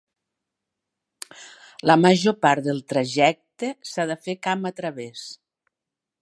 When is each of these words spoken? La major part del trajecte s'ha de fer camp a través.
La 1.91 1.97
major 2.05 2.35
part 2.47 2.69
del 2.69 2.81
trajecte 2.95 3.71
s'ha 3.91 4.07
de 4.13 4.17
fer 4.25 4.37
camp 4.49 4.67
a 4.71 4.75
través. 4.83 5.29